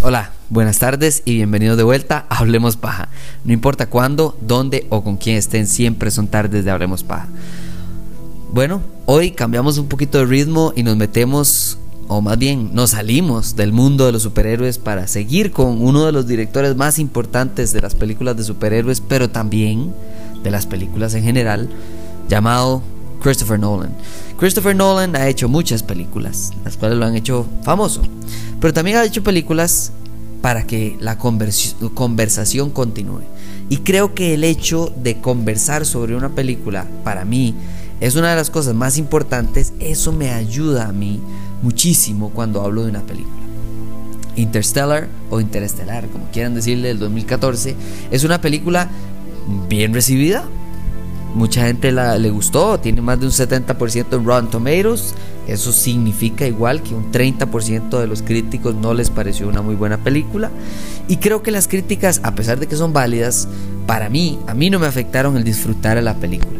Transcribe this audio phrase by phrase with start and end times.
[0.00, 3.08] Hola, buenas tardes y bienvenidos de vuelta a Hablemos Paja.
[3.42, 7.26] No importa cuándo, dónde o con quién estén, siempre son tardes de Hablemos Paja.
[8.52, 13.56] Bueno, hoy cambiamos un poquito de ritmo y nos metemos, o más bien nos salimos
[13.56, 17.80] del mundo de los superhéroes para seguir con uno de los directores más importantes de
[17.80, 19.92] las películas de superhéroes, pero también
[20.44, 21.68] de las películas en general,
[22.28, 22.82] llamado
[23.20, 23.90] Christopher Nolan.
[24.38, 28.02] Christopher Nolan ha hecho muchas películas, las cuales lo han hecho famoso,
[28.60, 29.92] pero también ha hecho películas
[30.42, 33.22] para que la conversación continúe.
[33.68, 37.54] Y creo que el hecho de conversar sobre una película, para mí,
[38.00, 39.72] es una de las cosas más importantes.
[39.80, 41.20] Eso me ayuda a mí
[41.62, 43.36] muchísimo cuando hablo de una película.
[44.36, 47.74] Interstellar o Interestelar, como quieran decirle, del 2014,
[48.10, 48.88] es una película
[49.68, 50.44] bien recibida,
[51.34, 55.14] Mucha gente le gustó, tiene más de un 70% en Rotten Tomatoes.
[55.46, 59.98] Eso significa igual que un 30% de los críticos no les pareció una muy buena
[59.98, 60.50] película.
[61.06, 63.48] Y creo que las críticas, a pesar de que son válidas,
[63.86, 66.58] para mí, a mí no me afectaron el disfrutar de la película.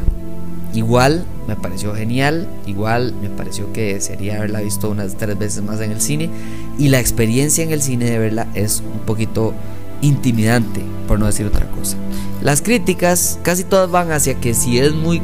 [0.75, 5.81] Igual me pareció genial, igual me pareció que sería haberla visto unas tres veces más
[5.81, 6.31] en el cine.
[6.79, 9.55] Y la experiencia en el cine de verla es un poquito
[10.01, 11.97] intimidante, por no decir otra cosa.
[12.43, 15.21] Las críticas casi todas van hacia que si es muy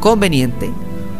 [0.00, 0.70] conveniente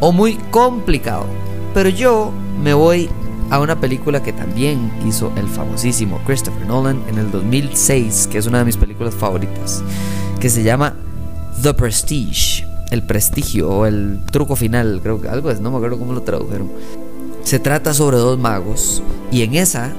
[0.01, 1.27] o muy complicado.
[1.73, 2.33] Pero yo
[2.63, 3.09] me voy
[3.51, 8.47] a una película que también hizo el famosísimo Christopher Nolan en el 2006, que es
[8.47, 9.83] una de mis películas favoritas,
[10.41, 10.95] que se llama
[11.63, 15.99] The Prestige, el prestigio o el truco final, creo que algo es, no me acuerdo
[15.99, 16.71] cómo lo tradujeron.
[17.45, 19.93] Se trata sobre dos magos y en esa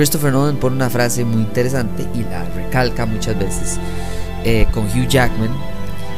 [0.00, 3.78] Christopher Nolan pone una frase muy interesante y la recalca muchas veces
[4.46, 5.50] eh, con Hugh Jackman,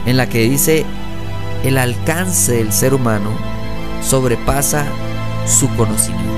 [0.06, 0.84] en la que dice,
[1.65, 3.32] el alcance del ser humano
[4.00, 4.87] sobrepasa
[5.48, 6.32] su conocimiento.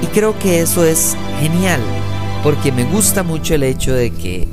[0.00, 1.80] Y creo que eso es genial,
[2.44, 4.46] porque me gusta mucho el hecho de que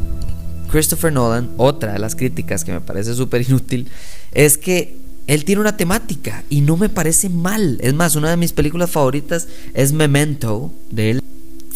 [0.72, 3.92] Christopher Nolan, otra de las críticas que me parece súper inútil,
[4.32, 7.78] es que él tiene una temática y no me parece mal.
[7.80, 11.22] Es más, una de mis películas favoritas es Memento de él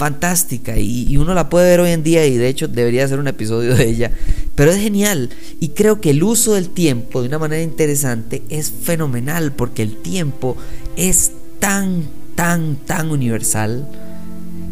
[0.01, 3.27] fantástica y, uno la puede ver hoy en día y de hecho debería hacer un
[3.27, 4.11] episodio de ella.
[4.55, 5.29] Pero es genial
[5.59, 9.97] y creo que el uso del tiempo de una manera interesante es fenomenal porque el
[9.97, 10.57] tiempo
[10.95, 13.87] es tan, tan, tan universal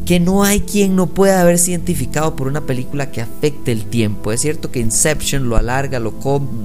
[0.07, 4.31] que no hay quien no pueda haberse identificado por una película que afecte el tiempo.
[4.31, 6.11] Es cierto que Inception lo alarga, lo,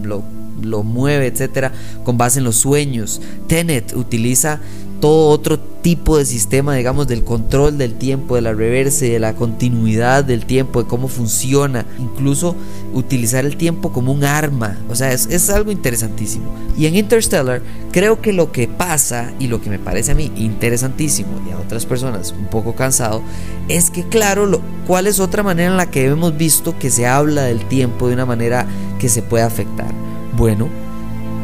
[0.02, 0.24] lo,
[0.62, 1.70] lo mueve, etcétera,
[2.02, 3.20] con base en los sueños.
[3.46, 4.60] Tenet utiliza
[5.04, 9.34] todo otro tipo de sistema, digamos, del control del tiempo, de la reverse, de la
[9.34, 12.56] continuidad del tiempo, de cómo funciona, incluso
[12.94, 16.46] utilizar el tiempo como un arma, o sea, es, algo interesantísimo.
[16.78, 17.60] Y en Interstellar
[17.92, 21.58] creo que lo que pasa y lo que me parece a mí interesantísimo y a
[21.58, 23.20] otras personas un poco cansado,
[23.68, 27.06] es que claro, lo, ¿cuál es otra manera en la que hemos visto que se
[27.06, 28.66] habla del tiempo de una manera
[28.98, 29.92] que se puede afectar?
[30.34, 30.70] Bueno,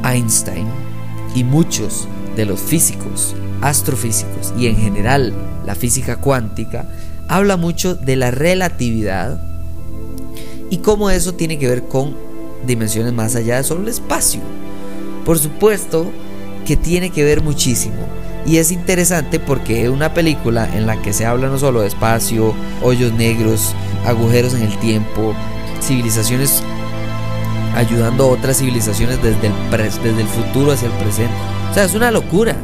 [0.03, 0.67] Einstein
[1.35, 5.33] y muchos de los físicos, astrofísicos y en general
[5.67, 6.87] la física cuántica
[7.29, 9.41] habla mucho de la relatividad
[10.71, 12.17] y cómo eso tiene que ver con
[12.67, 14.41] dimensiones más allá de solo el espacio.
[15.25, 16.11] Por supuesto
[16.65, 18.07] que tiene que ver muchísimo
[18.47, 21.89] y es interesante porque es una película en la que se habla no solo de
[21.89, 23.75] espacio, hoyos negros,
[24.07, 25.35] agujeros en el tiempo,
[25.83, 26.63] civilizaciones
[27.75, 29.53] ayudando a otras civilizaciones desde el,
[30.03, 31.35] desde el futuro hacia el presente.
[31.71, 32.57] O sea, es una locura.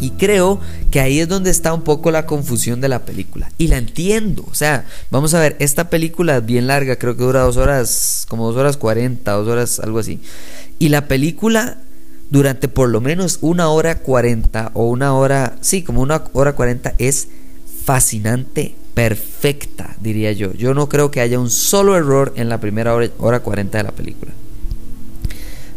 [0.00, 0.60] Y creo
[0.90, 3.50] que ahí es donde está un poco la confusión de la película.
[3.58, 4.44] Y la entiendo.
[4.50, 8.26] O sea, vamos a ver, esta película es bien larga, creo que dura dos horas,
[8.28, 10.20] como dos horas cuarenta, dos horas, algo así.
[10.78, 11.78] Y la película,
[12.30, 16.94] durante por lo menos una hora cuarenta, o una hora, sí, como una hora cuarenta,
[16.98, 17.28] es
[17.84, 20.52] fascinante, perfecta, diría yo.
[20.52, 23.84] Yo no creo que haya un solo error en la primera hora, hora 40 de
[23.84, 24.32] la película.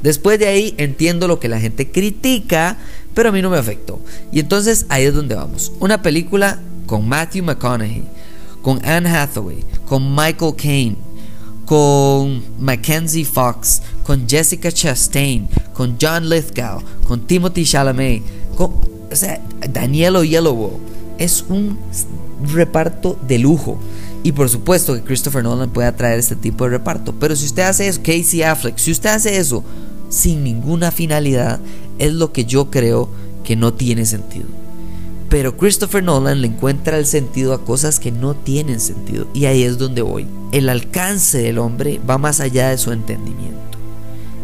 [0.02, 2.78] Después de ahí entiendo lo que la gente critica,
[3.14, 4.00] pero a mí no me afectó.
[4.32, 5.72] Y entonces ahí es donde vamos.
[5.80, 8.04] Una película con Matthew McConaughey,
[8.62, 10.96] con Anne Hathaway, con Michael Caine,
[11.66, 18.24] con Mackenzie Fox, con Jessica Chastain, con John Lithgow, con Timothy Chalamet,
[18.56, 18.74] con
[19.12, 20.18] o sea, Daniel.
[21.18, 21.78] Es un
[22.52, 23.78] reparto de lujo.
[24.24, 27.14] Y por supuesto que Christopher Nolan puede atraer este tipo de reparto.
[27.20, 29.64] Pero si usted hace eso, Casey Affleck, si usted hace eso
[30.10, 31.60] sin ninguna finalidad,
[32.00, 33.10] es lo que yo creo
[33.44, 34.46] que no tiene sentido.
[35.30, 39.28] Pero Christopher Nolan le encuentra el sentido a cosas que no tienen sentido.
[39.34, 40.28] Y ahí es donde voy.
[40.52, 43.60] El alcance del hombre va más allá de su entendimiento.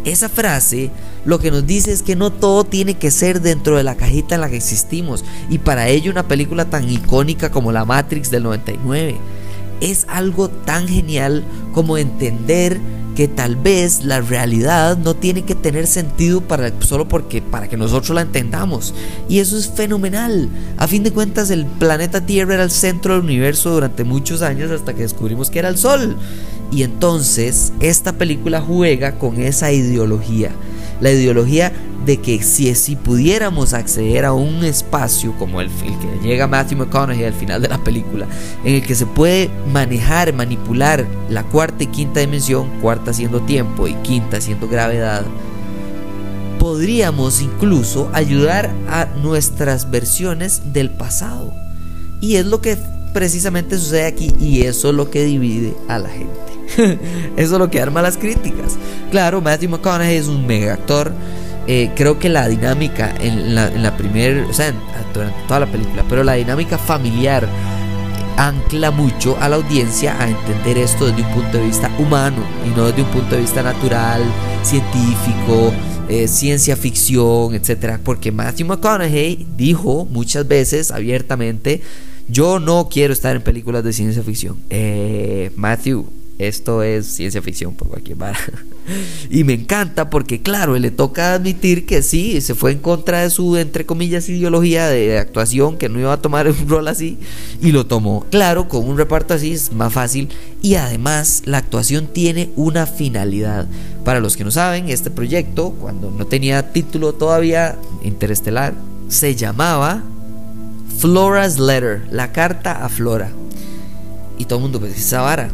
[0.03, 0.89] Esa frase
[1.25, 4.35] lo que nos dice es que no todo tiene que ser dentro de la cajita
[4.35, 5.23] en la que existimos.
[5.49, 9.17] Y para ello una película tan icónica como La Matrix del 99
[9.81, 11.43] es algo tan genial
[11.73, 12.79] como entender
[13.19, 17.75] que tal vez la realidad no tiene que tener sentido para solo porque para que
[17.75, 18.93] nosotros la entendamos.
[19.27, 20.47] Y eso es fenomenal.
[20.77, 24.71] A fin de cuentas el planeta Tierra era el centro del universo durante muchos años
[24.71, 26.15] hasta que descubrimos que era el sol.
[26.71, 30.51] Y entonces esta película juega con esa ideología.
[31.01, 31.73] La ideología
[32.09, 36.79] de que si, si pudiéramos acceder a un espacio como el, el, que llega Matthew
[36.79, 38.25] McConaughey al final de la película,
[38.63, 43.87] en el que se puede manejar, manipular la cuarta y quinta dimensión, cuarta siendo tiempo
[43.87, 45.23] y quinta siendo gravedad,
[46.57, 51.53] podríamos incluso ayudar a nuestras versiones del pasado.
[52.21, 52.75] Y es lo que
[53.13, 56.39] precisamente sucede aquí y eso es lo que divide a la gente.
[57.35, 58.77] Eso es lo que arma las críticas.
[59.09, 61.11] Claro, Matthew McConaughey es un mega actor.
[61.71, 64.73] Eh, creo que la dinámica en la, en la primera, o sea,
[65.13, 67.47] durante toda la película, pero la dinámica familiar
[68.37, 72.75] ancla mucho a la audiencia a entender esto desde un punto de vista humano y
[72.75, 74.23] no desde un punto de vista natural,
[74.63, 75.71] científico,
[76.09, 77.99] eh, ciencia ficción, etcétera.
[78.03, 81.83] Porque Matthew McConaughey dijo muchas veces abiertamente:
[82.27, 84.57] Yo no quiero estar en películas de ciencia ficción.
[84.71, 86.07] Eh, Matthew,
[86.39, 88.39] esto es ciencia ficción por cualquier vara.
[89.29, 93.29] y me encanta porque, claro, le toca admitir que sí, se fue en contra de
[93.29, 97.17] su, entre comillas, ideología de actuación, que no iba a tomar un rol así,
[97.61, 98.25] y lo tomó.
[98.31, 100.29] Claro, con un reparto así es más fácil.
[100.61, 103.67] Y además, la actuación tiene una finalidad.
[104.05, 108.73] Para los que no saben, este proyecto, cuando no tenía título todavía interestelar,
[109.09, 110.03] se llamaba
[110.99, 113.29] Flora's Letter, la carta a Flora.
[114.37, 115.49] Y todo el mundo pues esa vara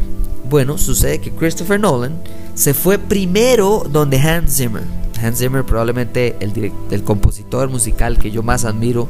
[0.48, 2.14] bueno, sucede que Christopher Nolan
[2.54, 4.82] se fue primero donde Hans Zimmer.
[5.22, 9.08] Hans Zimmer probablemente el, el compositor musical que yo más admiro.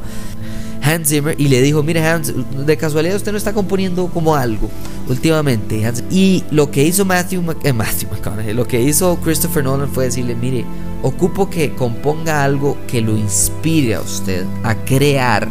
[0.81, 2.33] Hans Zimmer y le dijo, mire Hans,
[2.65, 4.69] de casualidad usted no está componiendo como algo
[5.09, 5.81] últimamente.
[6.09, 10.65] y lo que hizo Matthew, eh, McConaughey, lo que hizo Christopher Nolan fue decirle, mire,
[11.03, 15.47] ocupo que componga algo que lo inspire a usted a crear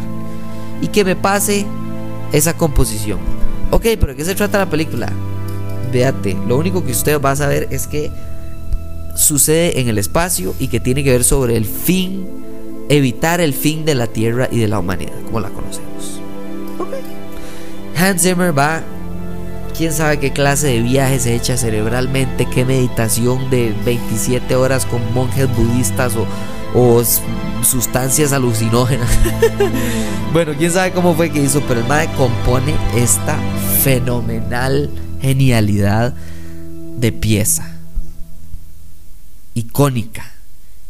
[0.81, 1.67] y que me pase
[2.32, 3.19] esa composición.
[3.71, 5.12] Ok, pero ¿de qué se trata la película?
[5.93, 8.11] Véate, lo único que usted va a saber es que
[9.15, 12.27] sucede en el espacio y que tiene que ver sobre el fin,
[12.88, 16.21] evitar el fin de la Tierra y de la humanidad, como la conocemos.
[17.97, 18.83] Hans Zimmer va,
[19.77, 25.00] quién sabe qué clase de viaje se echa cerebralmente, qué meditación de 27 horas con
[25.15, 26.27] monjes budistas o,
[26.79, 27.03] o
[27.62, 29.09] sustancias alucinógenas.
[30.32, 33.39] bueno, quién sabe cómo fue que hizo, pero el MAE compone esta
[33.82, 34.91] fenomenal
[35.21, 36.15] genialidad
[36.99, 37.77] de pieza
[39.55, 40.32] icónica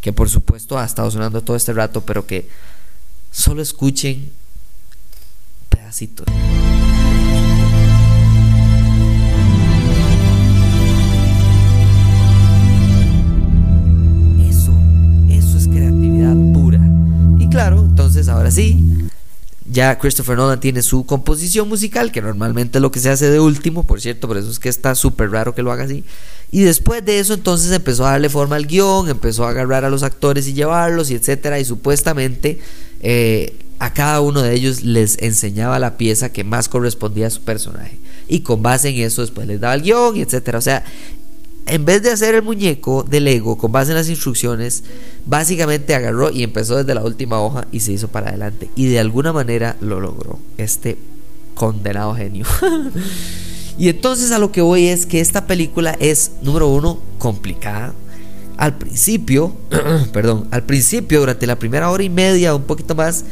[0.00, 2.48] que por supuesto ha estado sonando todo este rato pero que
[3.30, 4.30] solo escuchen
[5.68, 6.26] pedacitos.
[14.48, 14.72] Eso
[15.28, 16.80] eso es creatividad pura.
[17.38, 19.08] Y claro entonces ahora sí
[19.70, 23.40] ya Christopher Nolan tiene su composición musical, que normalmente es lo que se hace de
[23.40, 26.04] último, por cierto, por eso es que está súper raro que lo haga así.
[26.50, 29.90] Y después de eso entonces empezó a darle forma al guion, empezó a agarrar a
[29.90, 31.58] los actores y llevarlos y etcétera.
[31.58, 32.60] Y supuestamente
[33.00, 37.42] eh, a cada uno de ellos les enseñaba la pieza que más correspondía a su
[37.42, 37.98] personaje.
[38.28, 40.58] Y con base en eso después les daba el guion y etcétera.
[40.58, 40.84] O sea,
[41.66, 44.84] en vez de hacer el muñeco de Lego con base en las instrucciones,
[45.26, 48.70] básicamente agarró y empezó desde la última hoja y se hizo para adelante.
[48.76, 50.38] Y de alguna manera lo logró.
[50.56, 50.96] Este
[51.54, 52.46] condenado genio.
[53.78, 57.94] y entonces a lo que voy es que esta película es, número uno, complicada.
[58.56, 59.52] Al principio,
[60.12, 63.24] perdón, al principio, durante la primera hora y media, un poquito más,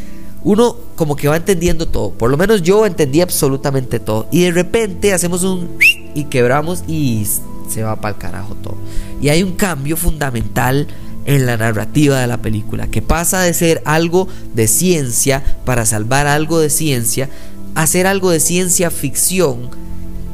[0.42, 2.10] uno como que va entendiendo todo.
[2.10, 4.26] Por lo menos yo entendí absolutamente todo.
[4.30, 5.78] Y de repente hacemos un
[6.14, 7.26] y quebramos y
[7.68, 8.76] se va para el carajo todo.
[9.20, 10.86] Y hay un cambio fundamental
[11.26, 16.26] en la narrativa de la película, que pasa de ser algo de ciencia para salvar
[16.26, 17.30] algo de ciencia
[17.74, 19.70] a ser algo de ciencia ficción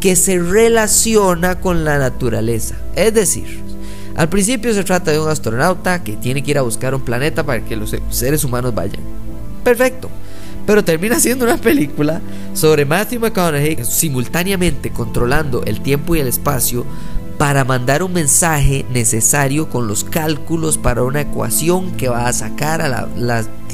[0.01, 2.77] que se relaciona con la naturaleza.
[2.97, 3.61] Es decir,
[4.17, 7.45] al principio se trata de un astronauta que tiene que ir a buscar un planeta
[7.45, 9.03] para que los seres humanos vayan.
[9.63, 10.11] Perfecto.
[10.67, 12.21] Pero termina siendo una película
[12.55, 16.85] sobre Matthew McConaughey simultáneamente controlando el tiempo y el espacio
[17.39, 22.83] para mandar un mensaje necesario con los cálculos para una ecuación que va a sacar
[22.83, 23.09] a,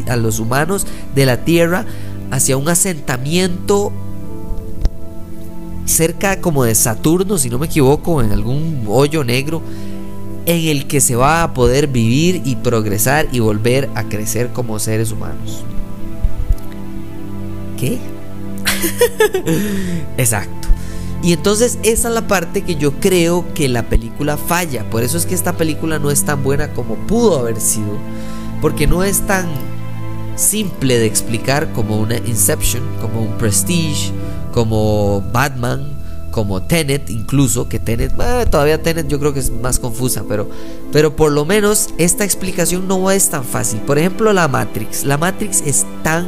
[0.08, 1.84] a los humanos de la Tierra
[2.30, 3.92] hacia un asentamiento
[5.84, 9.62] cerca como de Saturno, si no me equivoco, en algún hoyo negro
[10.46, 14.78] en el que se va a poder vivir y progresar y volver a crecer como
[14.78, 15.64] seres humanos.
[17.76, 17.98] ¿Qué?
[20.16, 20.68] Exacto.
[21.22, 24.88] Y entonces esa es la parte que yo creo que la película falla.
[24.90, 27.98] Por eso es que esta película no es tan buena como pudo haber sido.
[28.60, 29.46] Porque no es tan
[30.36, 34.12] simple de explicar como una Inception, como un Prestige,
[34.52, 35.96] como Batman,
[36.30, 40.48] como Tenet incluso, que Tenet, eh, todavía Tenet yo creo que es más confusa, pero,
[40.92, 43.80] pero por lo menos esta explicación no es tan fácil.
[43.80, 45.04] Por ejemplo, la Matrix.
[45.04, 46.26] La Matrix es tan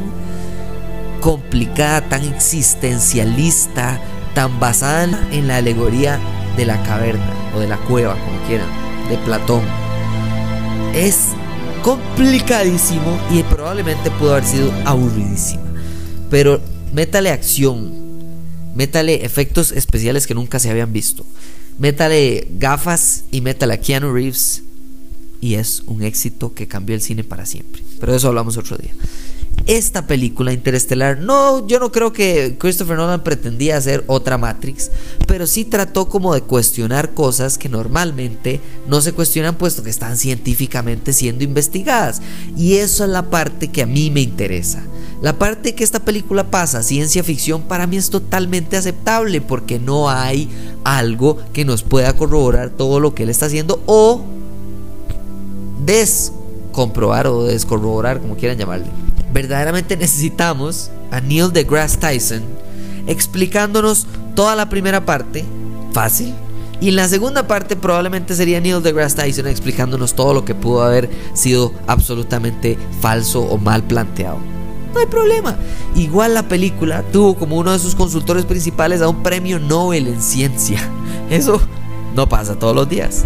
[1.19, 4.01] complicada, tan existencialista,
[4.33, 6.19] tan basada en la alegoría
[6.57, 8.69] de la caverna o de la cueva, como quieran,
[9.09, 9.61] de Platón.
[10.93, 11.27] Es
[11.83, 15.63] complicadísimo y probablemente pudo haber sido aburridísima.
[16.29, 16.61] Pero
[16.93, 17.91] métale acción,
[18.75, 21.25] métale efectos especiales que nunca se habían visto,
[21.77, 24.63] métale gafas y métale a Keanu Reeves
[25.41, 27.81] y es un éxito que cambió el cine para siempre.
[27.99, 28.91] Pero de eso hablamos otro día
[29.69, 34.89] esta película interestelar, no, yo no creo que Christopher Nolan pretendía hacer otra Matrix,
[35.27, 40.17] pero sí trató como de cuestionar cosas que normalmente no se cuestionan puesto que están
[40.17, 42.19] científicamente siendo investigadas.
[42.57, 44.81] Y eso es la parte que a mí me interesa.
[45.21, 50.09] La parte que esta película pasa, ciencia ficción, para mí es totalmente aceptable porque no
[50.09, 50.49] hay
[50.83, 54.23] algo que nos pueda corroborar todo lo que él está haciendo o
[55.85, 58.87] descomprobar o descorroborar, como quieran llamarle
[59.33, 62.43] verdaderamente necesitamos a Neil deGrasse Tyson
[63.07, 65.43] explicándonos toda la primera parte,
[65.93, 66.33] fácil,
[66.81, 70.83] y en la segunda parte probablemente sería Neil deGrasse Tyson explicándonos todo lo que pudo
[70.83, 74.37] haber sido absolutamente falso o mal planteado.
[74.93, 75.55] No hay problema.
[75.95, 80.21] Igual la película tuvo como uno de sus consultores principales a un premio Nobel en
[80.21, 80.79] ciencia.
[81.29, 81.61] Eso
[82.15, 83.25] no pasa todos los días.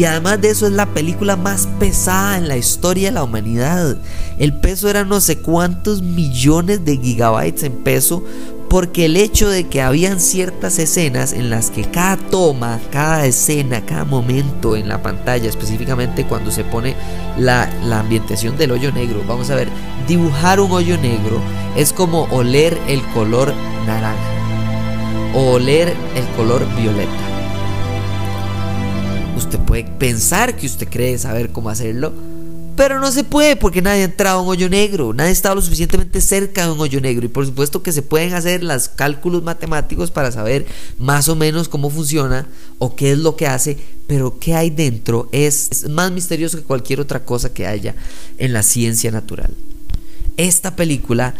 [0.00, 3.98] Y además de eso es la película más pesada en la historia de la humanidad.
[4.38, 8.24] El peso era no sé cuántos millones de gigabytes en peso
[8.70, 13.84] porque el hecho de que habían ciertas escenas en las que cada toma, cada escena,
[13.84, 16.96] cada momento en la pantalla, específicamente cuando se pone
[17.36, 19.68] la, la, ambientación del hoyo negro, vamos a ver,
[20.08, 21.42] dibujar un hoyo negro
[21.76, 23.52] es como oler el color
[23.86, 24.16] naranja
[25.34, 27.29] o oler el color violeta.
[29.50, 32.12] Usted puede pensar que usted cree saber cómo hacerlo,
[32.76, 35.56] pero no se puede porque nadie ha entrado a un hoyo negro, nadie ha estado
[35.56, 38.88] lo suficientemente cerca de un hoyo negro y por supuesto que se pueden hacer los
[38.88, 40.66] cálculos matemáticos para saber
[40.98, 42.46] más o menos cómo funciona
[42.78, 43.76] o qué es lo que hace,
[44.06, 47.96] pero qué hay dentro es más misterioso que cualquier otra cosa que haya
[48.38, 49.52] en la ciencia natural.
[50.36, 51.34] Esta película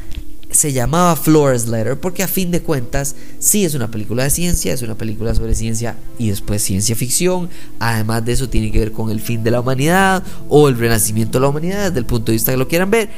[0.50, 4.72] se llamaba Flores Letter porque a fin de cuentas sí es una película de ciencia,
[4.72, 7.48] es una película sobre ciencia y después ciencia ficción.
[7.78, 11.38] Además de eso tiene que ver con el fin de la humanidad o el renacimiento
[11.38, 13.10] de la humanidad desde el punto de vista que lo quieran ver.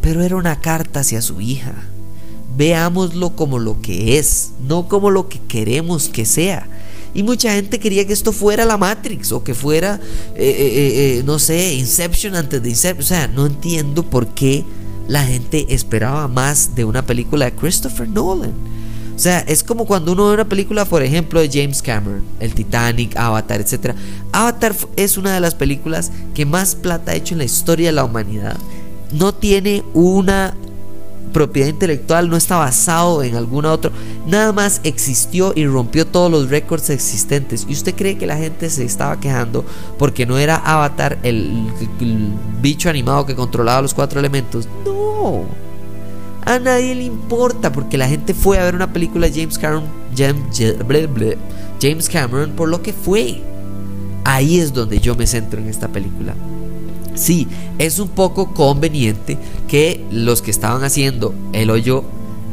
[0.00, 1.74] Pero era una carta hacia su hija.
[2.56, 6.68] Veámoslo como lo que es, no como lo que queremos que sea.
[7.14, 10.00] Y mucha gente quería que esto fuera la Matrix o que fuera,
[10.34, 13.04] eh, eh, eh, no sé, Inception antes de Inception.
[13.04, 14.64] O sea, no entiendo por qué
[15.08, 18.52] la gente esperaba más de una película de Christopher Nolan.
[19.14, 22.54] O sea, es como cuando uno ve una película, por ejemplo, de James Cameron, el
[22.54, 23.94] Titanic, Avatar, etc.
[24.32, 27.92] Avatar es una de las películas que más plata ha hecho en la historia de
[27.92, 28.56] la humanidad.
[29.12, 30.54] No tiene una
[31.32, 33.90] propiedad intelectual, no está basado en alguna otra.
[34.26, 37.66] Nada más existió y rompió todos los récords existentes.
[37.68, 39.64] ¿Y usted cree que la gente se estaba quejando
[39.98, 41.66] porque no era Avatar el,
[42.60, 44.68] bicho animado que controlaba los cuatro elementos?
[44.84, 45.44] No.
[46.44, 49.84] A nadie le importa porque la gente fue a ver una película de James Cameron,
[51.80, 53.42] James Cameron por lo que fue.
[54.24, 56.34] Ahí es donde yo me centro en esta película.
[57.14, 59.38] Sí, es un poco conveniente
[59.68, 62.04] que los que estaban haciendo el hoyo,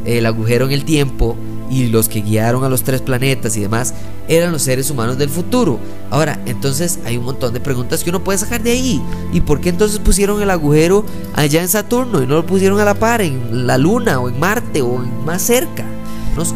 [0.04, 1.36] el agujero en el tiempo
[1.70, 3.94] y los que guiaron a los tres planetas y demás
[4.28, 5.78] eran los seres humanos del futuro.
[6.10, 9.02] Ahora, entonces hay un montón de preguntas que uno puede sacar de ahí.
[9.32, 12.84] ¿Y por qué entonces pusieron el agujero allá en Saturno y no lo pusieron a
[12.84, 15.84] la par en la Luna o en Marte o más cerca?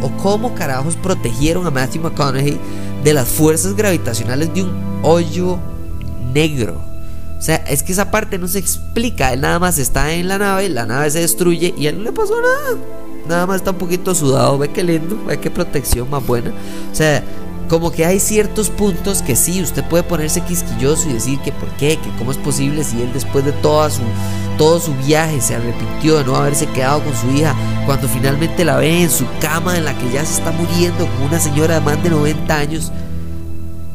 [0.00, 2.58] o cómo carajos protegieron a Matthew McConaughey
[3.02, 5.58] de las fuerzas gravitacionales de un hoyo
[6.32, 6.93] negro.
[7.44, 9.34] O sea, es que esa parte no se explica.
[9.34, 12.04] Él nada más está en la nave, la nave se destruye y a él no
[12.04, 12.82] le pasó nada.
[13.28, 14.56] Nada más está un poquito sudado.
[14.56, 16.54] Ve que lindo, ve qué protección más buena.
[16.90, 17.22] O sea,
[17.68, 21.68] como que hay ciertos puntos que sí, usted puede ponerse quisquilloso y decir que por
[21.76, 24.00] qué, que cómo es posible si él después de toda su,
[24.56, 28.76] todo su viaje se arrepintió de no haberse quedado con su hija, cuando finalmente la
[28.76, 31.80] ve en su cama en la que ya se está muriendo como una señora de
[31.82, 32.90] más de 90 años.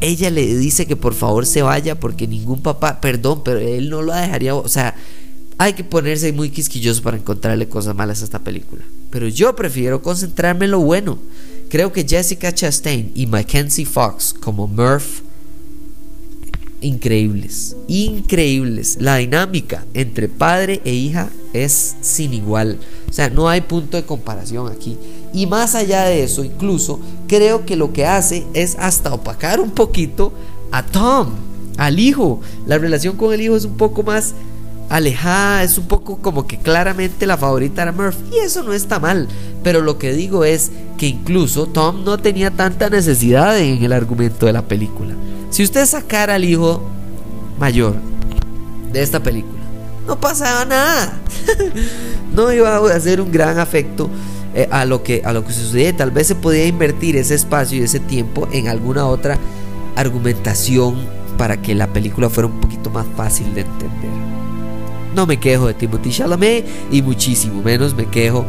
[0.00, 4.02] Ella le dice que por favor se vaya porque ningún papá, perdón, pero él no
[4.02, 4.94] lo dejaría, o sea,
[5.58, 8.82] hay que ponerse muy quisquilloso para encontrarle cosas malas a esta película.
[9.10, 11.18] Pero yo prefiero concentrarme en lo bueno.
[11.68, 15.20] Creo que Jessica Chastain y Mackenzie Fox como Murph
[16.80, 18.96] increíbles, increíbles.
[19.00, 22.78] La dinámica entre padre e hija es sin igual.
[23.08, 24.96] O sea, no hay punto de comparación aquí.
[25.32, 29.70] Y más allá de eso, incluso creo que lo que hace es hasta opacar un
[29.70, 30.32] poquito
[30.72, 31.30] a Tom,
[31.76, 32.40] al hijo.
[32.66, 34.34] La relación con el hijo es un poco más
[34.88, 38.16] alejada, es un poco como que claramente la favorita era Murph.
[38.32, 39.28] Y eso no está mal.
[39.62, 44.46] Pero lo que digo es que incluso Tom no tenía tanta necesidad en el argumento
[44.46, 45.14] de la película.
[45.50, 46.82] Si usted sacara al hijo
[47.58, 47.94] mayor
[48.92, 49.60] de esta película,
[50.06, 51.12] no pasaba nada.
[52.34, 54.10] no iba a hacer un gran afecto
[54.54, 55.92] eh, a, lo que, a lo que sucede.
[55.92, 59.38] Tal vez se podía invertir ese espacio y ese tiempo en alguna otra
[59.96, 60.96] argumentación
[61.38, 64.10] para que la película fuera un poquito más fácil de entender.
[65.14, 68.44] No me quejo de Timothy Chalamet y muchísimo menos me quejo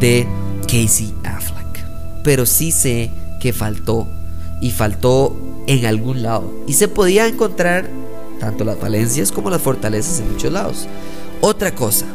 [0.00, 0.26] de
[0.62, 1.84] Casey Affleck.
[2.22, 4.08] Pero sí sé que faltó
[4.60, 6.52] y faltó en algún lado.
[6.66, 7.88] Y se podía encontrar
[8.40, 10.88] tanto las falencias como las fortalezas en muchos lados.
[11.40, 12.06] Otra cosa,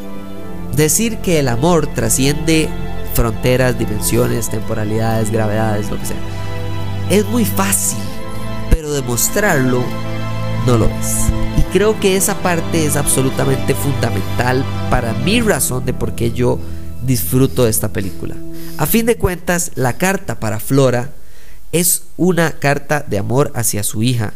[0.75, 2.69] decir que el amor trasciende
[3.17, 6.17] fronteras, dimensiones, temporalidades, gravedades, lo que sea.
[7.09, 7.97] Es muy fácil,
[8.69, 9.83] pero demostrarlo
[10.67, 11.23] no lo es.
[11.57, 16.59] Y creo que esa parte es absolutamente fundamental para mi razón de por qué yo
[17.01, 18.35] disfruto de esta película.
[18.77, 21.09] A fin de cuentas, la carta para Flora
[21.71, 24.35] es una carta de amor hacia su hija.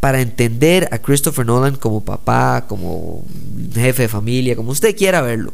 [0.00, 3.22] Para entender a Christopher Nolan como papá, como
[3.74, 5.52] jefe de familia, como usted quiera verlo.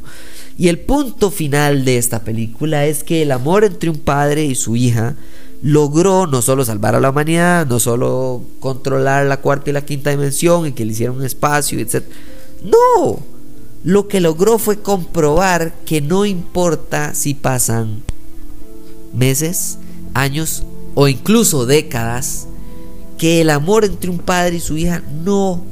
[0.56, 4.54] Y el punto final de esta película es que el amor entre un padre y
[4.54, 5.16] su hija
[5.62, 10.10] logró no solo salvar a la humanidad, no solo controlar la cuarta y la quinta
[10.10, 12.04] dimensión y que le hicieron espacio, etc.
[12.62, 13.20] No,
[13.82, 18.02] lo que logró fue comprobar que no importa si pasan
[19.12, 19.78] meses,
[20.12, 20.62] años
[20.94, 22.46] o incluso décadas,
[23.18, 25.64] que el amor entre un padre y su hija no,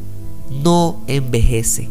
[0.63, 1.89] no envejece,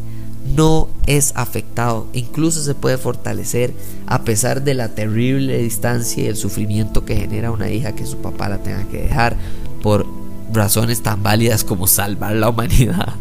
[0.55, 3.73] no es afectado, incluso se puede fortalecer
[4.07, 8.17] a pesar de la terrible distancia y el sufrimiento que genera una hija que su
[8.17, 9.35] papá la tenga que dejar
[9.81, 10.05] por
[10.53, 13.15] razones tan válidas como salvar la humanidad.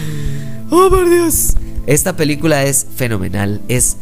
[0.70, 1.54] ¡Oh, por Dios!
[1.86, 3.96] Esta película es fenomenal, es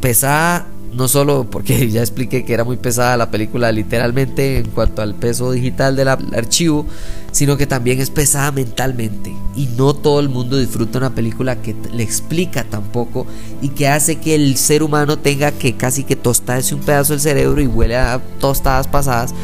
[0.00, 5.02] pesada no solo porque ya expliqué que era muy pesada la película literalmente en cuanto
[5.02, 6.86] al peso digital del archivo,
[7.32, 9.34] sino que también es pesada mentalmente.
[9.56, 13.26] Y no todo el mundo disfruta una película que le explica tampoco
[13.60, 17.20] y que hace que el ser humano tenga que casi que tostarse un pedazo del
[17.20, 19.34] cerebro y huele a tostadas pasadas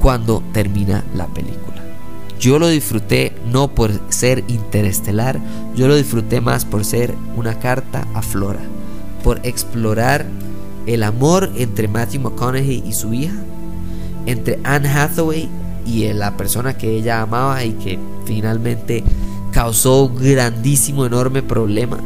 [0.00, 1.64] cuando termina la película.
[2.38, 5.40] Yo lo disfruté no por ser interestelar,
[5.74, 8.60] yo lo disfruté más por ser una carta a Flora,
[9.22, 10.26] por explorar
[10.86, 13.34] el amor entre Matthew McConaughey y su hija,
[14.26, 15.48] entre Anne Hathaway
[15.86, 19.04] y la persona que ella amaba y que finalmente
[19.52, 21.98] causó un grandísimo, enorme problema.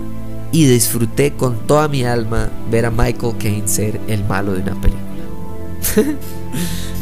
[0.51, 4.81] Y disfruté con toda mi alma ver a Michael Caine ser el malo de una
[4.81, 5.05] película.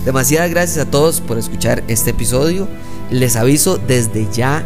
[0.04, 2.66] Demasiadas gracias a todos por escuchar este episodio.
[3.10, 4.64] Les aviso desde ya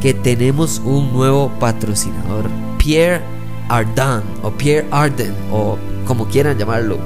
[0.00, 3.22] que tenemos un nuevo patrocinador, Pierre
[3.68, 6.98] Ardan o Pierre Arden o como quieran llamarlo.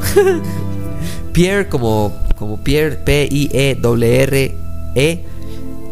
[1.32, 4.54] Pierre como, como Pierre, P-I-E-R-R-E,
[4.94, 5.20] -E,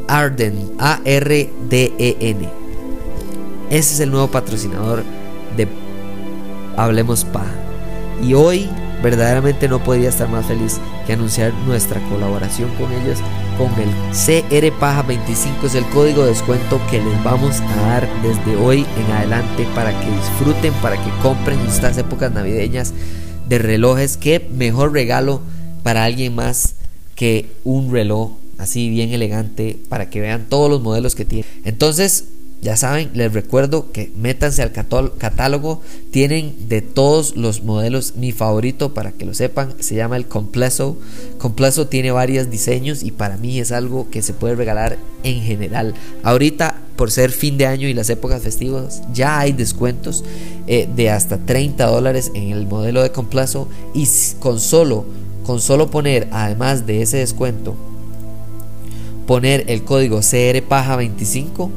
[0.09, 2.49] Arden, A-R-D-E-N.
[3.71, 5.03] Ese es el nuevo patrocinador
[5.57, 5.69] de
[6.77, 7.45] Hablemos Pa.
[8.23, 8.69] Y hoy
[9.05, 13.19] verdaderamente no podría estar más feliz que anunciar nuestra colaboración con ellos
[13.59, 18.09] con el CR Paja 25 es el código de descuento que les vamos a dar
[18.23, 22.95] desde hoy en adelante para que disfruten, para que compren estas épocas navideñas
[23.47, 24.17] de relojes.
[24.17, 25.43] Qué mejor regalo
[25.83, 26.77] para alguien más
[27.15, 31.47] que un reloj así bien elegante para que vean todos los modelos que tiene.
[31.65, 32.25] Entonces,
[32.65, 35.83] Ya saben, les recuerdo que métanse al catálogo.
[36.11, 39.75] Tienen de todos los modelos mi favorito para que lo sepan.
[39.81, 40.97] Se llama el Compleso.
[41.37, 45.95] Compleso tiene varios diseños y para mí es algo que se puede regalar en general.
[46.23, 50.25] Ahorita, por ser fin de año y las épocas festivas, ya hay descuentos
[50.67, 53.69] eh, de hasta 30 dólares en el modelo de Compleso.
[53.93, 54.09] Y
[54.41, 55.05] con solo,
[55.45, 57.75] con solo poner, además de ese descuento,
[59.27, 61.71] poner el código CRPaja25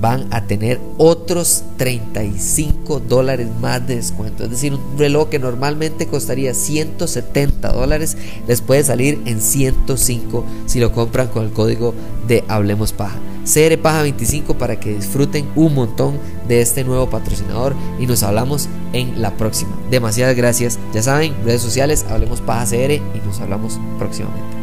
[0.00, 4.44] van a tener otros 35 dólares más de descuento.
[4.44, 10.80] Es decir, un reloj que normalmente costaría 170 dólares les puede salir en 105 si
[10.80, 11.94] lo compran con el código
[12.26, 13.16] de Hablemos Paja.
[13.44, 18.68] CR Paja 25 para que disfruten un montón de este nuevo patrocinador y nos hablamos
[18.92, 19.70] en la próxima.
[19.90, 20.78] Demasiadas gracias.
[20.92, 24.57] Ya saben, redes sociales, Hablemos Paja CR y nos hablamos próximamente.